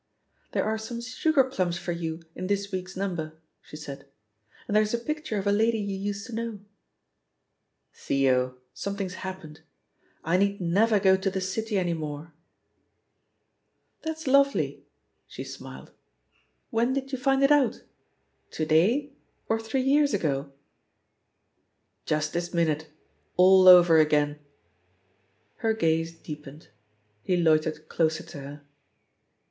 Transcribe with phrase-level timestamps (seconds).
[0.53, 4.07] '"There are some sugar plums for you in this week's number/' she said;
[4.67, 6.59] "'and there'3 fL pic ture of a lady you used to know/*
[7.93, 9.61] "Theo, something's happened—
[10.25, 12.31] ^I need never go to the City any morel"
[14.01, 14.83] "That's lovely I"
[15.27, 15.91] she smiled.
[16.71, 17.83] When did you find it out—
[18.53, 19.11] ^to day^
[19.47, 20.51] or three years ago?"
[22.07, 22.87] "Just this minute—
[23.37, 26.69] all over again I" (Her gaze deepened.
[27.21, 28.61] He loitered closer to her.